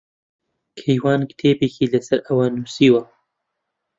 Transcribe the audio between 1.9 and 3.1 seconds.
لەسەر ئەوە نووسیوە.